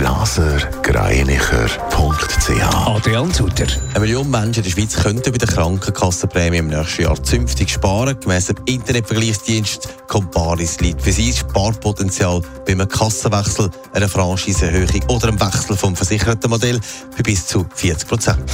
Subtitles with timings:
[0.00, 3.66] blasergreinicher.ch Adrian Sutter.
[3.90, 8.18] Eine Million Menschen in der Schweiz könnten bei der Krankenkassenprämie im nächsten Jahr zünftig sparen.
[8.18, 15.38] Gemäss dem Internetvergleichsdienst Comparis liegt für sie Sparpotenzial bei einem Kassenwechsel, einer Franchiseerhöhung oder einem
[15.38, 16.80] Wechsel vom versicherten Modell
[17.14, 18.50] bei bis zu 40 Prozent.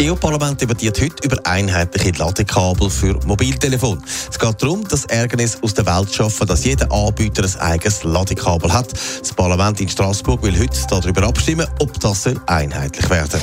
[0.00, 4.02] Das EU-Parlament debattiert heute über einheitliche Ladekabel für Mobiltelefon.
[4.30, 8.02] Es geht darum, das Ärgernis aus der Welt zu schaffen, dass jeder Anbieter ein eigenes
[8.04, 8.90] Ladekabel hat.
[8.92, 13.42] Das Parlament in Straßburg will heute darüber abstimmen, ob das einheitlich werden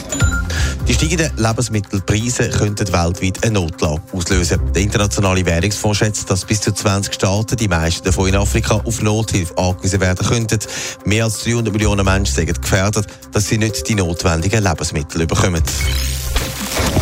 [0.88, 4.59] Die steigenden Lebensmittelpreise könnten weltweit eine Notlage auslösen.
[4.73, 9.03] Der Internationale Währungsfonds schätzt, dass bis zu 20 Staaten, die meisten davon in Afrika, auf
[9.03, 10.59] Nothilfe angewiesen werden könnten.
[11.05, 15.61] Mehr als 300 Millionen Menschen sind gefährdet, dass sie nicht die notwendigen Lebensmittel bekommen.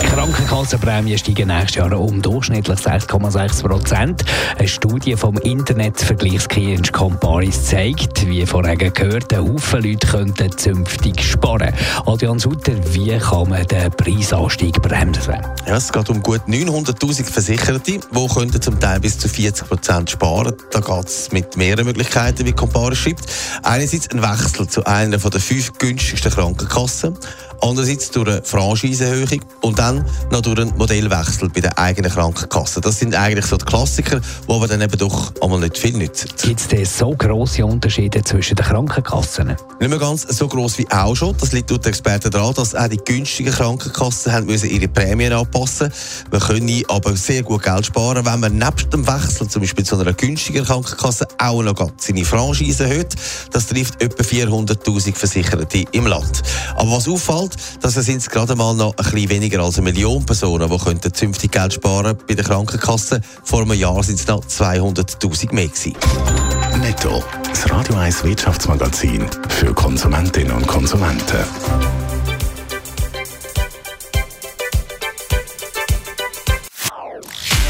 [0.05, 4.25] Krankenkassenprämien steigen nächstes Jahr um durchschnittlich 6,6 Prozent.
[4.57, 11.73] Eine Studie vom Internetvergleichsdienst Comparis zeigt, wie vorher gehört, ein Haufen Leute könnten zünftig sparen.
[12.05, 15.37] Adrian Sutter, wie kann man den Preisanstieg bremsen?
[15.67, 20.09] Ja, es geht um gut 900'000 Versicherte, die könnten zum Teil bis zu 40 Prozent
[20.09, 20.55] sparen.
[20.71, 23.25] Da geht es mit mehreren Möglichkeiten, wie Comparis schreibt.
[23.63, 27.17] Einerseits ein Wechsel zu einer der fünf günstigsten Krankenkassen
[27.61, 29.94] andererseits durch eine Franchiseerhöhung und dann
[30.31, 32.81] noch durch einen Modellwechsel bei der eigenen Krankenkasse.
[32.81, 36.29] Das sind eigentlich so die Klassiker, die aber dann eben doch einmal nicht viel nützen.
[36.41, 39.55] Gibt es denn so grosse Unterschiede zwischen den Krankenkassen?
[39.79, 41.35] Nicht mehr ganz so gross wie auch schon.
[41.39, 45.91] Das liegt den Experten daran, dass auch die günstigen Krankenkassen haben müssen ihre Prämien anpassen
[46.31, 49.97] Man können aber sehr gut Geld sparen, wenn man nebst dem Wechsel zum Beispiel zu
[49.97, 53.15] einer günstigen Krankenkasse auch noch seine Franchise erhöht.
[53.51, 56.41] Das trifft etwa 400'000 Versicherte im Land.
[56.75, 60.25] Aber was auffällt, dass es sind gerade mal noch ein bisschen weniger als eine Million
[60.25, 63.21] Personen, die könnten zünftig Geld sparen bei der Krankenkasse.
[63.43, 65.95] Vor einem Jahr sind es noch 200'000 mehr gewesen.
[66.81, 71.37] Netto, das Radio 1 Wirtschaftsmagazin für Konsumentinnen und Konsumenten.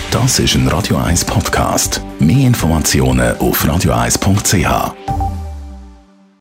[0.09, 2.01] Das ist ein Radio 1 Podcast.
[2.19, 5.24] Mehr Informationen auf radio1.ch.